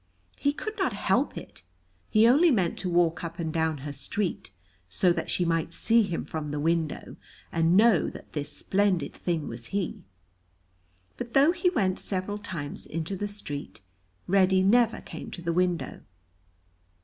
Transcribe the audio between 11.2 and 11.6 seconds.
though